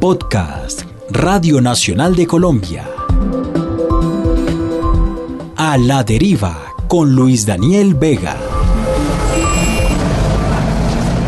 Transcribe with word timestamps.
Podcast 0.00 0.82
Radio 1.10 1.60
Nacional 1.60 2.14
de 2.14 2.26
Colombia. 2.26 2.88
A 5.56 5.76
la 5.76 6.04
deriva 6.04 6.74
con 6.86 7.14
Luis 7.14 7.46
Daniel 7.46 7.94
Vega. 7.94 8.36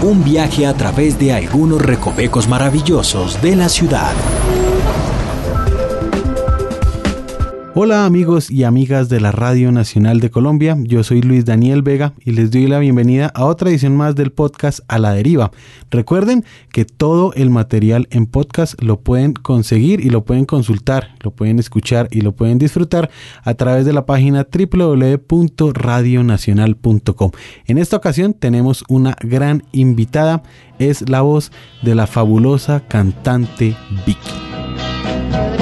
Un 0.02 0.24
viaje 0.24 0.66
a 0.66 0.74
través 0.74 1.18
de 1.18 1.32
algunos 1.32 1.82
recovecos 1.82 2.48
maravillosos 2.48 3.42
de 3.42 3.56
la 3.56 3.68
ciudad. 3.68 4.12
Hola 7.73 8.05
amigos 8.05 8.50
y 8.50 8.64
amigas 8.64 9.09
de 9.09 9.21
la 9.21 9.30
Radio 9.30 9.71
Nacional 9.71 10.18
de 10.18 10.29
Colombia, 10.29 10.77
yo 10.80 11.05
soy 11.05 11.23
Luis 11.23 11.45
Daniel 11.45 11.82
Vega 11.82 12.14
y 12.25 12.32
les 12.32 12.50
doy 12.50 12.66
la 12.66 12.80
bienvenida 12.80 13.30
a 13.32 13.45
otra 13.45 13.71
edición 13.71 13.96
más 13.96 14.16
del 14.16 14.32
podcast 14.32 14.80
A 14.89 14.98
la 14.98 15.12
Deriva. 15.12 15.53
Recuerden 15.89 16.44
que 16.72 16.85
todo 16.85 17.32
el 17.35 17.49
material 17.49 18.08
en 18.11 18.27
podcast 18.27 18.75
lo 18.82 18.99
pueden 18.99 19.35
conseguir 19.35 20.00
y 20.00 20.11
lo 20.11 20.25
pueden 20.25 20.46
consultar, 20.46 21.14
lo 21.21 21.30
pueden 21.30 21.61
escuchar 21.61 22.08
y 22.11 22.22
lo 22.22 22.32
pueden 22.32 22.58
disfrutar 22.58 23.08
a 23.44 23.54
través 23.54 23.86
de 23.86 23.93
la 23.93 24.05
página 24.05 24.49
www.radionacional.com. 24.52 27.30
En 27.66 27.79
esta 27.79 27.96
ocasión 27.96 28.35
tenemos 28.35 28.82
una 28.89 29.14
gran 29.21 29.63
invitada, 29.71 30.43
es 30.80 31.08
la 31.08 31.21
voz 31.21 31.52
de 31.82 31.94
la 31.94 32.08
fabulosa 32.08 32.80
cantante 32.89 33.77
Vicky. 34.05 35.59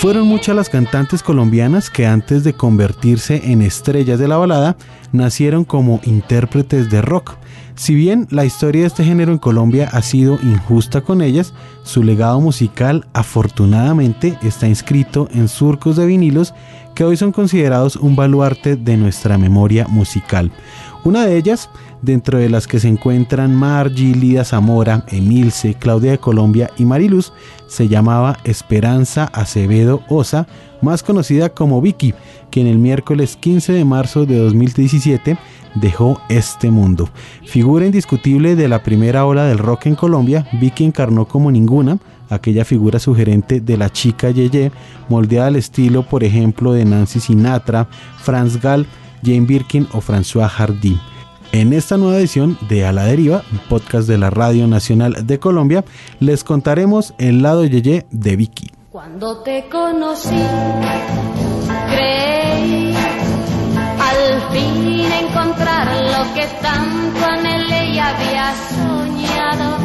Fueron 0.00 0.26
muchas 0.26 0.56
las 0.56 0.70
cantantes 0.70 1.22
colombianas 1.22 1.90
que 1.90 2.06
antes 2.06 2.42
de 2.42 2.54
convertirse 2.54 3.52
en 3.52 3.60
estrellas 3.60 4.18
de 4.18 4.28
la 4.28 4.38
balada, 4.38 4.76
nacieron 5.12 5.64
como 5.64 6.00
intérpretes 6.04 6.88
de 6.88 7.02
rock. 7.02 7.36
Si 7.80 7.94
bien 7.94 8.26
la 8.28 8.44
historia 8.44 8.82
de 8.82 8.88
este 8.88 9.04
género 9.04 9.32
en 9.32 9.38
Colombia 9.38 9.88
ha 9.90 10.02
sido 10.02 10.38
injusta 10.42 11.00
con 11.00 11.22
ellas, 11.22 11.54
su 11.82 12.02
legado 12.02 12.38
musical 12.38 13.06
afortunadamente 13.14 14.36
está 14.42 14.68
inscrito 14.68 15.30
en 15.32 15.48
surcos 15.48 15.96
de 15.96 16.04
vinilos 16.04 16.52
que 16.94 17.04
hoy 17.04 17.16
son 17.16 17.32
considerados 17.32 17.96
un 17.96 18.16
baluarte 18.16 18.76
de 18.76 18.98
nuestra 18.98 19.38
memoria 19.38 19.88
musical. 19.88 20.52
Una 21.04 21.24
de 21.24 21.38
ellas, 21.38 21.70
dentro 22.02 22.36
de 22.36 22.50
las 22.50 22.66
que 22.66 22.80
se 22.80 22.88
encuentran 22.88 23.56
Margie, 23.56 24.14
Lida 24.14 24.44
Zamora, 24.44 25.06
Emilce, 25.08 25.72
Claudia 25.72 26.10
de 26.10 26.18
Colombia 26.18 26.70
y 26.76 26.84
Mariluz, 26.84 27.32
se 27.66 27.88
llamaba 27.88 28.36
Esperanza 28.44 29.24
Acevedo 29.32 30.02
Osa, 30.10 30.46
más 30.82 31.02
conocida 31.02 31.48
como 31.48 31.80
Vicky, 31.80 32.12
quien 32.50 32.66
el 32.66 32.78
miércoles 32.78 33.36
15 33.36 33.72
de 33.72 33.84
marzo 33.84 34.26
de 34.26 34.38
2017 34.38 35.38
dejó 35.74 36.20
este 36.28 36.70
mundo. 36.70 37.08
Figura 37.44 37.86
indiscutible 37.86 38.56
de 38.56 38.68
la 38.68 38.82
primera 38.82 39.24
ola 39.24 39.44
del 39.44 39.58
rock 39.58 39.86
en 39.86 39.94
Colombia, 39.94 40.46
Vicky 40.60 40.84
encarnó 40.84 41.26
como 41.26 41.50
ninguna 41.50 41.98
aquella 42.30 42.64
figura 42.64 42.98
sugerente 42.98 43.60
de 43.60 43.76
la 43.76 43.90
chica 43.90 44.30
Yeye, 44.30 44.72
moldeada 45.08 45.48
al 45.48 45.56
estilo, 45.56 46.04
por 46.04 46.24
ejemplo, 46.24 46.72
de 46.72 46.84
Nancy 46.84 47.20
Sinatra, 47.20 47.88
Franz 48.18 48.60
Gall, 48.62 48.86
Jane 49.22 49.40
Birkin 49.40 49.86
o 49.92 50.00
François 50.00 50.48
Hardy. 50.48 50.98
En 51.52 51.72
esta 51.72 51.96
nueva 51.96 52.18
edición 52.18 52.56
de 52.68 52.86
A 52.86 52.92
la 52.92 53.04
Deriva, 53.04 53.42
podcast 53.68 54.06
de 54.08 54.18
la 54.18 54.30
Radio 54.30 54.68
Nacional 54.68 55.26
de 55.26 55.38
Colombia, 55.40 55.84
les 56.20 56.44
contaremos 56.44 57.12
el 57.18 57.42
lado 57.42 57.64
Yeye 57.64 58.06
de 58.10 58.36
Vicky. 58.36 58.70
Cuando 58.90 59.42
te 59.42 59.68
conocí, 59.68 60.36
creí 61.88 62.39
encontrar 65.30 65.86
lo 66.02 66.34
que 66.34 66.42
había 68.00 68.54
soñado. 68.68 69.76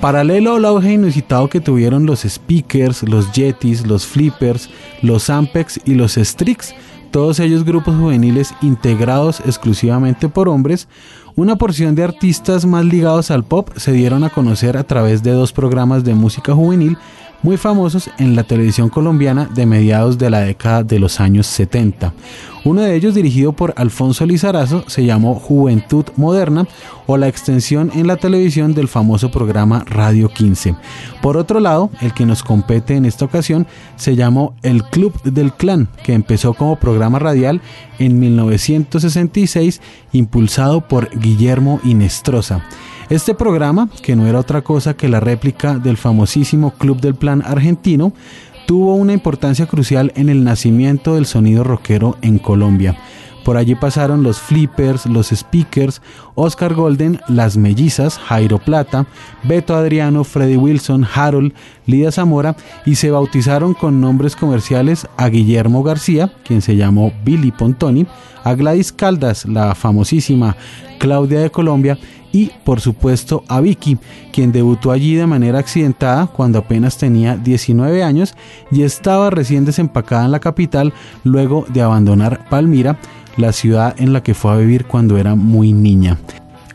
Paralelo 0.00 0.56
al 0.56 0.64
auge 0.66 0.92
inusitado 0.92 1.48
que 1.48 1.60
tuvieron 1.60 2.04
los 2.04 2.20
speakers, 2.20 3.02
los 3.02 3.32
yetis, 3.32 3.86
los 3.86 4.06
flippers, 4.06 4.68
los 5.02 5.30
ampex 5.30 5.80
y 5.84 5.94
los 5.94 6.14
strix, 6.14 6.74
todos 7.10 7.40
ellos 7.40 7.64
grupos 7.64 7.96
juveniles 7.96 8.54
integrados 8.60 9.40
exclusivamente 9.40 10.28
por 10.28 10.48
hombres, 10.48 10.88
una 11.34 11.56
porción 11.56 11.94
de 11.94 12.04
artistas 12.04 12.66
más 12.66 12.84
ligados 12.84 13.30
al 13.30 13.44
pop 13.44 13.70
se 13.76 13.92
dieron 13.92 14.24
a 14.24 14.30
conocer 14.30 14.76
a 14.76 14.84
través 14.84 15.22
de 15.22 15.32
dos 15.32 15.52
programas 15.52 16.04
de 16.04 16.14
música 16.14 16.54
juvenil 16.54 16.98
muy 17.46 17.56
famosos 17.56 18.10
en 18.18 18.34
la 18.34 18.42
televisión 18.42 18.88
colombiana 18.88 19.48
de 19.54 19.66
mediados 19.66 20.18
de 20.18 20.30
la 20.30 20.40
década 20.40 20.82
de 20.82 20.98
los 20.98 21.20
años 21.20 21.46
70. 21.46 22.12
Uno 22.64 22.80
de 22.80 22.96
ellos, 22.96 23.14
dirigido 23.14 23.52
por 23.52 23.72
Alfonso 23.76 24.26
Lizarazo, 24.26 24.82
se 24.88 25.04
llamó 25.04 25.36
Juventud 25.36 26.06
Moderna 26.16 26.66
o 27.06 27.16
la 27.16 27.28
extensión 27.28 27.92
en 27.94 28.08
la 28.08 28.16
televisión 28.16 28.74
del 28.74 28.88
famoso 28.88 29.30
programa 29.30 29.84
Radio 29.86 30.28
15. 30.28 30.74
Por 31.22 31.36
otro 31.36 31.60
lado, 31.60 31.88
el 32.00 32.12
que 32.14 32.26
nos 32.26 32.42
compete 32.42 32.96
en 32.96 33.04
esta 33.04 33.24
ocasión 33.24 33.68
se 33.94 34.16
llamó 34.16 34.56
El 34.64 34.82
Club 34.82 35.22
del 35.22 35.52
Clan, 35.52 35.88
que 36.02 36.14
empezó 36.14 36.52
como 36.52 36.80
programa 36.80 37.20
radial 37.20 37.60
en 38.00 38.18
1966, 38.18 39.80
impulsado 40.10 40.80
por 40.80 41.16
Guillermo 41.16 41.78
Inestrosa. 41.84 42.64
Este 43.08 43.34
programa, 43.34 43.88
que 44.02 44.16
no 44.16 44.26
era 44.26 44.40
otra 44.40 44.62
cosa 44.62 44.96
que 44.96 45.08
la 45.08 45.20
réplica 45.20 45.78
del 45.78 45.96
famosísimo 45.96 46.72
Club 46.72 47.00
del 47.00 47.14
Plan 47.14 47.40
argentino, 47.46 48.12
tuvo 48.66 48.96
una 48.96 49.12
importancia 49.12 49.66
crucial 49.66 50.12
en 50.16 50.28
el 50.28 50.42
nacimiento 50.42 51.14
del 51.14 51.24
sonido 51.24 51.62
rockero 51.62 52.16
en 52.20 52.40
Colombia. 52.40 52.98
Por 53.44 53.56
allí 53.56 53.76
pasaron 53.76 54.24
los 54.24 54.40
Flippers, 54.40 55.06
los 55.06 55.28
Speakers, 55.28 56.02
Oscar 56.34 56.74
Golden, 56.74 57.20
Las 57.28 57.56
Mellizas, 57.56 58.18
Jairo 58.18 58.58
Plata, 58.58 59.06
Beto 59.44 59.76
Adriano, 59.76 60.24
Freddy 60.24 60.56
Wilson, 60.56 61.06
Harold, 61.14 61.54
Lida 61.86 62.12
Zamora 62.12 62.56
y 62.84 62.96
se 62.96 63.10
bautizaron 63.10 63.74
con 63.74 64.00
nombres 64.00 64.36
comerciales 64.36 65.06
a 65.16 65.28
Guillermo 65.28 65.82
García, 65.82 66.32
quien 66.44 66.62
se 66.62 66.76
llamó 66.76 67.12
Billy 67.24 67.52
Pontoni, 67.52 68.06
a 68.44 68.54
Gladys 68.54 68.92
Caldas, 68.92 69.44
la 69.46 69.74
famosísima 69.74 70.56
Claudia 70.98 71.40
de 71.40 71.50
Colombia 71.50 71.98
y 72.32 72.50
por 72.64 72.80
supuesto 72.80 73.44
a 73.48 73.60
Vicky, 73.60 73.98
quien 74.32 74.52
debutó 74.52 74.90
allí 74.90 75.14
de 75.14 75.26
manera 75.26 75.58
accidentada 75.58 76.26
cuando 76.26 76.58
apenas 76.58 76.98
tenía 76.98 77.36
19 77.36 78.02
años 78.02 78.34
y 78.70 78.82
estaba 78.82 79.30
recién 79.30 79.64
desempacada 79.64 80.26
en 80.26 80.32
la 80.32 80.40
capital 80.40 80.92
luego 81.24 81.64
de 81.68 81.82
abandonar 81.82 82.48
Palmira 82.48 82.98
la 83.36 83.52
ciudad 83.52 83.94
en 83.98 84.12
la 84.12 84.22
que 84.22 84.34
fue 84.34 84.52
a 84.52 84.56
vivir 84.56 84.86
cuando 84.86 85.18
era 85.18 85.34
muy 85.34 85.72
niña. 85.72 86.18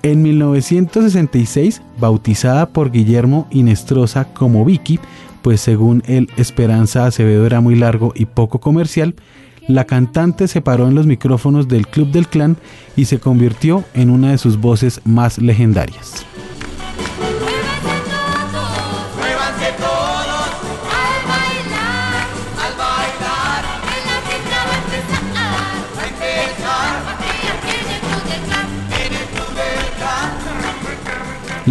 En 0.03 0.23
1966, 0.23 1.81
bautizada 1.99 2.69
por 2.69 2.91
Guillermo 2.91 3.47
Inestrosa 3.51 4.25
como 4.33 4.65
Vicky, 4.65 4.99
pues 5.43 5.61
según 5.61 6.01
él 6.07 6.29
Esperanza 6.37 7.05
Acevedo 7.05 7.45
era 7.45 7.61
muy 7.61 7.75
largo 7.75 8.11
y 8.15 8.25
poco 8.25 8.59
comercial, 8.59 9.13
la 9.67 9.85
cantante 9.85 10.47
se 10.47 10.61
paró 10.61 10.87
en 10.87 10.95
los 10.95 11.05
micrófonos 11.05 11.67
del 11.67 11.87
Club 11.87 12.09
del 12.09 12.27
Clan 12.27 12.57
y 12.95 13.05
se 13.05 13.19
convirtió 13.19 13.83
en 13.93 14.09
una 14.09 14.31
de 14.31 14.39
sus 14.39 14.57
voces 14.59 15.01
más 15.05 15.37
legendarias. 15.37 16.25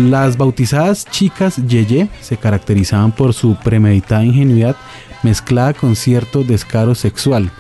Las 0.08 0.38
bautizadas 0.38 1.04
chicas 1.04 1.56
Yeye 1.68 2.08
se 2.22 2.38
caracterizaban 2.38 3.12
por 3.12 3.34
su 3.34 3.54
premeditada 3.56 4.24
ingenuidad 4.24 4.74
mezclada 5.22 5.74
con 5.74 5.94
cierto 5.94 6.42
descaro 6.42 6.94
sexual. 6.94 7.50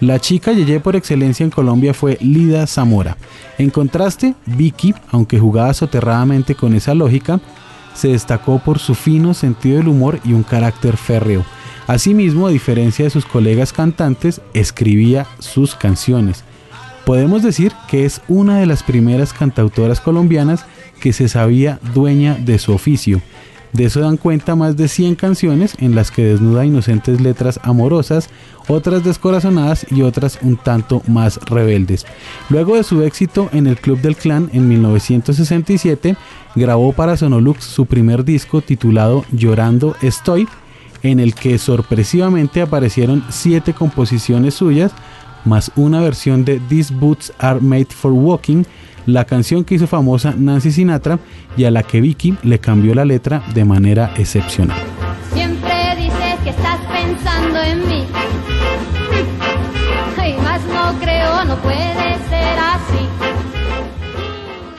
La 0.00 0.18
chica 0.18 0.52
Yeye 0.52 0.80
por 0.80 0.96
excelencia 0.96 1.44
en 1.44 1.50
Colombia 1.50 1.94
fue 1.94 2.18
Lida 2.20 2.66
Zamora. 2.66 3.16
En 3.58 3.70
contraste, 3.70 4.34
Vicky, 4.44 4.92
aunque 5.12 5.38
jugaba 5.38 5.72
soterradamente 5.72 6.56
con 6.56 6.74
esa 6.74 6.94
lógica, 6.94 7.40
se 7.94 8.08
destacó 8.08 8.58
por 8.58 8.80
su 8.80 8.96
fino 8.96 9.32
sentido 9.32 9.76
del 9.76 9.86
humor 9.86 10.18
y 10.24 10.32
un 10.32 10.42
carácter 10.42 10.96
férreo. 10.96 11.44
Asimismo, 11.86 12.48
a 12.48 12.50
diferencia 12.50 13.04
de 13.04 13.10
sus 13.10 13.24
colegas 13.24 13.72
cantantes, 13.72 14.40
escribía 14.52 15.28
sus 15.38 15.76
canciones. 15.76 16.42
Podemos 17.06 17.44
decir 17.44 17.72
que 17.88 18.04
es 18.04 18.20
una 18.26 18.58
de 18.58 18.66
las 18.66 18.82
primeras 18.82 19.32
cantautoras 19.32 20.00
colombianas 20.00 20.64
que 21.00 21.12
se 21.12 21.28
sabía 21.28 21.78
dueña 21.94 22.34
de 22.34 22.58
su 22.58 22.72
oficio. 22.72 23.20
De 23.74 23.86
eso 23.86 23.98
dan 23.98 24.16
cuenta 24.18 24.54
más 24.54 24.76
de 24.76 24.86
100 24.86 25.16
canciones 25.16 25.74
en 25.80 25.96
las 25.96 26.12
que 26.12 26.24
desnuda 26.24 26.64
inocentes 26.64 27.20
letras 27.20 27.58
amorosas, 27.64 28.28
otras 28.68 29.02
descorazonadas 29.02 29.84
y 29.90 30.02
otras 30.02 30.38
un 30.42 30.56
tanto 30.56 31.02
más 31.08 31.40
rebeldes. 31.44 32.06
Luego 32.50 32.76
de 32.76 32.84
su 32.84 33.02
éxito 33.02 33.50
en 33.52 33.66
el 33.66 33.76
Club 33.76 34.00
del 34.00 34.14
Clan 34.14 34.48
en 34.52 34.68
1967, 34.68 36.14
grabó 36.54 36.92
para 36.92 37.16
Sonolux 37.16 37.64
su 37.64 37.86
primer 37.86 38.24
disco 38.24 38.60
titulado 38.60 39.24
Llorando 39.32 39.96
Estoy, 40.02 40.46
en 41.02 41.18
el 41.18 41.34
que 41.34 41.58
sorpresivamente 41.58 42.62
aparecieron 42.62 43.24
siete 43.28 43.74
composiciones 43.74 44.54
suyas, 44.54 44.92
más 45.44 45.70
una 45.76 46.00
versión 46.00 46.44
de 46.44 46.60
These 46.68 46.94
Boots 46.94 47.32
Are 47.38 47.60
Made 47.60 47.88
for 47.90 48.12
Walking, 48.12 48.64
la 49.06 49.24
canción 49.24 49.64
que 49.64 49.74
hizo 49.74 49.86
famosa 49.86 50.34
Nancy 50.36 50.72
Sinatra 50.72 51.18
y 51.56 51.64
a 51.64 51.70
la 51.70 51.82
que 51.82 52.00
Vicky 52.00 52.36
le 52.42 52.58
cambió 52.58 52.94
la 52.94 53.04
letra 53.04 53.42
de 53.54 53.64
manera 53.64 54.12
excepcional. 54.16 54.78
Siempre 55.32 55.96
dices 55.96 56.38
que 56.42 56.50
estás 56.50 56.80
pensando 56.90 57.60
en 57.60 57.88
mí. 57.88 58.04
Y 60.26 60.42
más 60.42 60.62
no 60.72 60.98
creo, 61.00 61.44
no 61.44 61.56
puede 61.56 62.14
ser 62.30 62.58
así. 62.58 63.06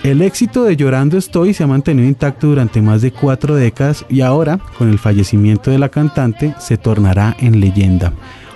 El 0.04 0.22
éxito 0.22 0.64
de 0.64 0.76
Llorando 0.76 1.18
Estoy 1.18 1.54
se 1.54 1.64
ha 1.64 1.68
mantenido 1.68 2.08
intacto 2.08 2.48
durante 2.48 2.82
más 2.82 3.02
de 3.02 3.12
cuatro 3.12 3.56
décadas 3.56 4.06
y 4.10 4.22
ahora, 4.22 4.60
con 4.78 4.90
el 4.90 4.98
fallecimiento 4.98 5.70
de 5.70 5.78
la 5.78 5.90
cantante, 5.90 6.56
se 6.60 6.78
tornará 6.78 7.36
en 7.40 7.60
leyenda. 7.60 8.14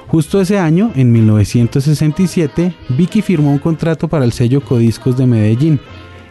Justo 0.09 0.41
ese 0.41 0.57
año, 0.57 0.91
en 0.95 1.11
1967, 1.11 2.73
Vicky 2.97 3.21
firmó 3.21 3.51
un 3.51 3.59
contrato 3.59 4.07
para 4.07 4.25
el 4.25 4.31
sello 4.31 4.59
Codiscos 4.59 5.15
de 5.15 5.27
Medellín. 5.27 5.79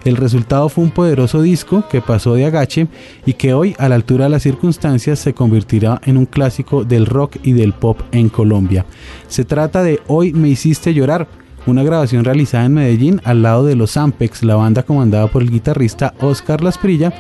El 0.04 0.16
resultado 0.16 0.68
fue 0.68 0.82
un 0.82 0.90
poderoso 0.90 1.42
disco 1.42 1.84
que 1.88 2.00
pasó 2.00 2.34
de 2.34 2.44
agache 2.44 2.88
y 3.24 3.34
que 3.34 3.54
hoy, 3.54 3.76
a 3.78 3.88
la 3.88 3.94
altura 3.94 4.24
de 4.24 4.30
las 4.30 4.42
circunstancias, 4.42 5.20
se 5.20 5.32
convertirá 5.32 6.00
en 6.04 6.16
un 6.16 6.26
clásico 6.26 6.82
del 6.82 7.06
rock 7.06 7.36
y 7.44 7.52
del 7.52 7.72
pop 7.72 8.00
en 8.10 8.30
Colombia. 8.30 8.84
Se 9.28 9.44
trata 9.44 9.84
de 9.84 10.00
Hoy 10.08 10.32
me 10.32 10.48
hiciste 10.48 10.92
llorar, 10.92 11.28
una 11.66 11.84
grabación 11.84 12.24
realizada 12.24 12.64
en 12.64 12.74
Medellín 12.74 13.20
al 13.22 13.42
lado 13.42 13.64
de 13.64 13.76
los 13.76 13.96
Ampex, 13.96 14.42
la 14.42 14.56
banda 14.56 14.82
comandada 14.82 15.28
por 15.28 15.42
el 15.42 15.50
guitarrista 15.50 16.14
Oscar 16.20 16.64
Lasprilla 16.64 17.12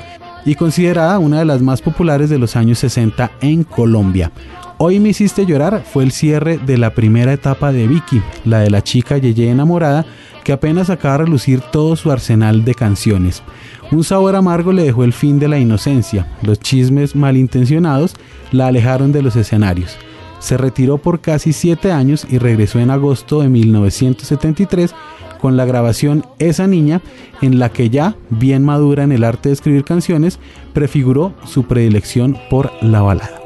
y 0.44 0.56
considerada 0.56 1.20
una 1.20 1.38
de 1.38 1.44
las 1.44 1.62
más 1.62 1.82
populares 1.82 2.30
de 2.30 2.38
los 2.38 2.56
años 2.56 2.80
60 2.80 3.30
en 3.42 3.62
Colombia. 3.62 4.32
Hoy 4.80 5.00
me 5.00 5.08
hiciste 5.08 5.44
llorar 5.44 5.82
fue 5.84 6.04
el 6.04 6.12
cierre 6.12 6.56
de 6.56 6.78
la 6.78 6.94
primera 6.94 7.32
etapa 7.32 7.72
de 7.72 7.88
Vicky, 7.88 8.22
la 8.44 8.60
de 8.60 8.70
la 8.70 8.80
chica 8.80 9.18
Yeye 9.18 9.50
enamorada, 9.50 10.06
que 10.44 10.52
apenas 10.52 10.88
acaba 10.88 11.18
de 11.18 11.24
relucir 11.24 11.60
todo 11.60 11.96
su 11.96 12.12
arsenal 12.12 12.64
de 12.64 12.76
canciones. 12.76 13.42
Un 13.90 14.04
sabor 14.04 14.36
amargo 14.36 14.70
le 14.70 14.84
dejó 14.84 15.02
el 15.02 15.12
fin 15.12 15.40
de 15.40 15.48
la 15.48 15.58
inocencia, 15.58 16.28
los 16.42 16.60
chismes 16.60 17.16
malintencionados 17.16 18.14
la 18.52 18.68
alejaron 18.68 19.10
de 19.10 19.20
los 19.20 19.34
escenarios. 19.34 19.96
Se 20.38 20.56
retiró 20.56 20.98
por 20.98 21.20
casi 21.20 21.52
siete 21.52 21.90
años 21.90 22.24
y 22.30 22.38
regresó 22.38 22.78
en 22.78 22.90
agosto 22.90 23.40
de 23.40 23.48
1973 23.48 24.94
con 25.40 25.56
la 25.56 25.64
grabación 25.64 26.24
Esa 26.38 26.68
Niña, 26.68 27.00
en 27.42 27.58
la 27.58 27.70
que 27.70 27.90
ya, 27.90 28.14
bien 28.30 28.64
madura 28.64 29.02
en 29.02 29.10
el 29.10 29.24
arte 29.24 29.48
de 29.48 29.54
escribir 29.54 29.82
canciones, 29.82 30.38
prefiguró 30.72 31.32
su 31.44 31.64
predilección 31.64 32.38
por 32.48 32.70
la 32.80 33.02
balada. 33.02 33.37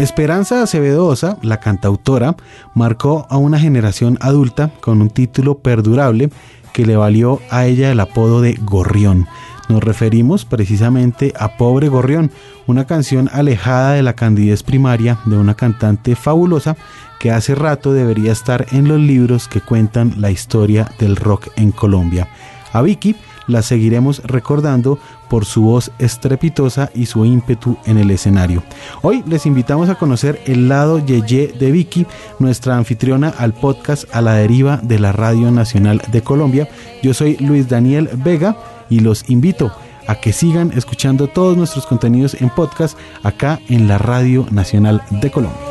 Esperanza 0.00 0.62
Acevedosa, 0.62 1.36
la 1.42 1.60
cantautora, 1.60 2.34
marcó 2.74 3.26
a 3.28 3.36
una 3.36 3.60
generación 3.60 4.16
adulta 4.22 4.70
con 4.80 5.02
un 5.02 5.10
título 5.10 5.58
perdurable 5.58 6.30
que 6.72 6.86
le 6.86 6.96
valió 6.96 7.38
a 7.50 7.66
ella 7.66 7.92
el 7.92 8.00
apodo 8.00 8.40
de 8.40 8.54
Gorrión. 8.62 9.26
Nos 9.68 9.84
referimos 9.84 10.46
precisamente 10.46 11.34
a 11.38 11.58
Pobre 11.58 11.88
Gorrión, 11.88 12.30
una 12.66 12.86
canción 12.86 13.28
alejada 13.30 13.92
de 13.92 14.02
la 14.02 14.14
candidez 14.14 14.62
primaria 14.62 15.18
de 15.26 15.36
una 15.36 15.54
cantante 15.54 16.16
fabulosa 16.16 16.78
que 17.18 17.30
hace 17.30 17.54
rato 17.54 17.92
debería 17.92 18.32
estar 18.32 18.64
en 18.72 18.88
los 18.88 18.98
libros 18.98 19.48
que 19.48 19.60
cuentan 19.60 20.14
la 20.16 20.30
historia 20.30 20.90
del 20.98 21.14
rock 21.14 21.48
en 21.56 21.72
Colombia. 21.72 22.26
A 22.72 22.80
Vicky 22.80 23.16
la 23.50 23.62
seguiremos 23.62 24.22
recordando 24.24 24.98
por 25.28 25.44
su 25.44 25.62
voz 25.62 25.92
estrepitosa 25.98 26.90
y 26.94 27.06
su 27.06 27.24
ímpetu 27.24 27.76
en 27.84 27.98
el 27.98 28.10
escenario. 28.10 28.62
Hoy 29.02 29.22
les 29.26 29.46
invitamos 29.46 29.88
a 29.88 29.94
conocer 29.96 30.40
el 30.46 30.68
lado 30.68 31.04
Yeye 31.04 31.48
de 31.58 31.70
Vicky, 31.70 32.06
nuestra 32.38 32.76
anfitriona 32.76 33.28
al 33.28 33.52
podcast 33.52 34.04
A 34.12 34.20
la 34.20 34.34
Deriva 34.34 34.80
de 34.82 34.98
la 34.98 35.12
Radio 35.12 35.50
Nacional 35.50 36.02
de 36.10 36.22
Colombia. 36.22 36.68
Yo 37.02 37.14
soy 37.14 37.36
Luis 37.38 37.68
Daniel 37.68 38.08
Vega 38.14 38.56
y 38.88 39.00
los 39.00 39.28
invito 39.30 39.72
a 40.06 40.16
que 40.16 40.32
sigan 40.32 40.72
escuchando 40.74 41.28
todos 41.28 41.56
nuestros 41.56 41.86
contenidos 41.86 42.34
en 42.40 42.50
podcast 42.50 42.98
acá 43.22 43.60
en 43.68 43.86
la 43.86 43.98
Radio 43.98 44.46
Nacional 44.50 45.02
de 45.10 45.30
Colombia. 45.30 45.69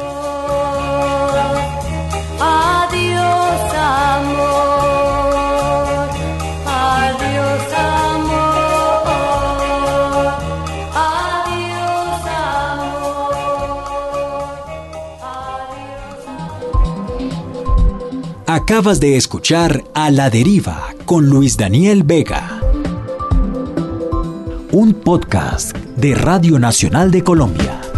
Acabas 18.51 18.99
de 18.99 19.15
escuchar 19.15 19.83
A 19.93 20.09
la 20.09 20.31
Deriva 20.31 20.95
con 21.05 21.27
Luis 21.27 21.55
Daniel 21.55 22.01
Vega. 22.01 22.59
Un 24.71 24.95
podcast 24.95 25.77
de 25.95 26.15
Radio 26.15 26.57
Nacional 26.57 27.11
de 27.11 27.23
Colombia. 27.23 27.88